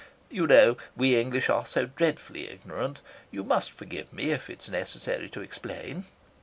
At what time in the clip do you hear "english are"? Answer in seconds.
1.15-1.67